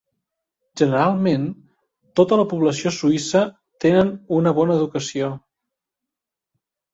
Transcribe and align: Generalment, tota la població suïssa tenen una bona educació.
Generalment, 0.79 1.43
tota 2.19 2.39
la 2.39 2.45
població 2.53 2.93
suïssa 2.95 3.43
tenen 3.85 4.11
una 4.39 4.55
bona 4.61 4.79
educació. 4.79 5.31